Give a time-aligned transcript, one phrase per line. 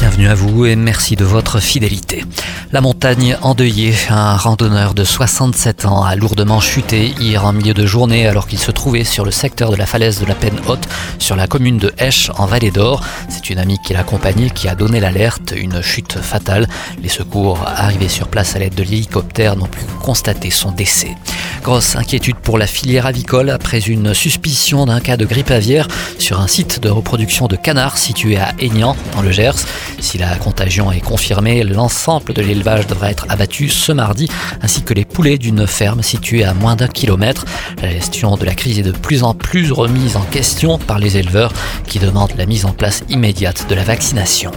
[0.00, 2.24] Bienvenue à vous et merci de votre fidélité.
[2.72, 7.84] La montagne endeuillée, un randonneur de 67 ans a lourdement chuté hier en milieu de
[7.84, 10.88] journée alors qu'il se trouvait sur le secteur de la falaise de la Peine Haute
[11.18, 13.04] sur la commune de Esch en Vallée d'Or.
[13.28, 16.66] C'est une amie qui l'accompagnait qui a donné l'alerte, une chute fatale.
[17.02, 21.14] Les secours arrivés sur place à l'aide de l'hélicoptère n'ont pu constater son décès.
[21.62, 26.40] Grosse inquiétude pour la filière avicole après une suspicion d'un cas de grippe aviaire sur
[26.40, 29.66] un site de reproduction de canards situé à Aignan dans le Gers.
[30.00, 34.28] Si la contagion est confirmée, l'ensemble de l'élevage devrait être abattu ce mardi,
[34.62, 37.44] ainsi que les poulets d'une ferme située à moins d'un kilomètre.
[37.82, 41.18] La gestion de la crise est de plus en plus remise en question par les
[41.18, 41.52] éleveurs
[41.86, 44.52] qui demandent la mise en place immédiate de la vaccination.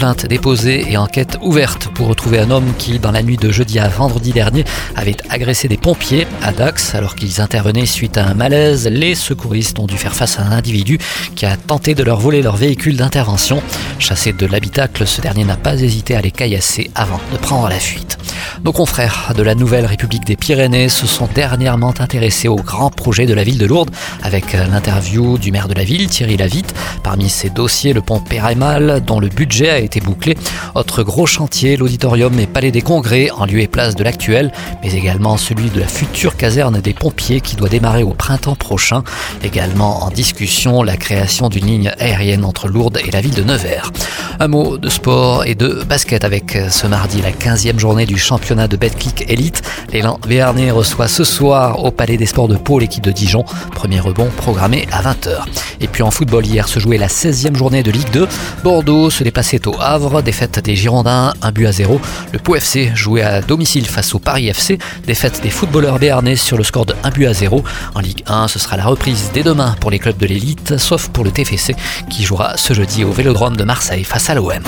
[0.00, 3.78] Plainte déposée et enquête ouverte pour retrouver un homme qui, dans la nuit de jeudi
[3.78, 4.64] à vendredi dernier,
[4.96, 8.88] avait agressé des pompiers à Dax alors qu'ils intervenaient suite à un malaise.
[8.88, 10.96] Les secouristes ont dû faire face à un individu
[11.36, 13.62] qui a tenté de leur voler leur véhicule d'intervention.
[13.98, 17.78] Chassé de l'habitacle, ce dernier n'a pas hésité à les caillasser avant de prendre la
[17.78, 18.16] fuite.
[18.64, 23.26] Nos confrères de la Nouvelle République des Pyrénées se sont dernièrement intéressés au grand projet
[23.26, 23.90] de la ville de Lourdes
[24.22, 26.74] avec l'interview du maire de la ville, Thierry Lavitte.
[27.02, 30.36] Parmi ces dossiers, le pont Pérémal, dont le budget a été bouclé.
[30.74, 34.92] Autre gros chantier, l'auditorium et palais des congrès en lieu et place de l'actuel, mais
[34.92, 39.02] également celui de la future caserne des pompiers qui doit démarrer au printemps prochain.
[39.42, 43.90] Également en discussion, la création d'une ligne aérienne entre Lourdes et la ville de Nevers.
[44.38, 48.68] Un mot de sport et de basket avec ce mardi la 15e journée du championnat
[48.68, 49.62] de Betclic Elite.
[49.92, 53.44] L'élan Béarnais reçoit ce soir au Palais des Sports de Pau l'équipe de Dijon.
[53.74, 55.44] Premier rebond programmé à 20h.
[55.82, 58.26] Et puis en football, hier se jouait la 16e journée de Ligue 2.
[58.64, 62.00] Bordeaux se dépassait au Havre, défaite des Girondins, un but à zéro.
[62.32, 66.56] Le Pau FC jouait à domicile face au Paris FC, défaite des footballeurs béarnais sur
[66.56, 67.62] le score de 1 but à 0.
[67.94, 71.08] En Ligue 1, ce sera la reprise dès demain pour les clubs de l'élite, sauf
[71.08, 71.76] pour le TFC
[72.08, 74.62] qui jouera ce jeudi au Vélodrome de Marseille face à l'OM.